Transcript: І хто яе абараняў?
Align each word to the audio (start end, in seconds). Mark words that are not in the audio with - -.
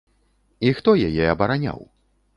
І 0.69 0.71
хто 0.79 0.95
яе 1.09 1.25
абараняў? 1.35 1.79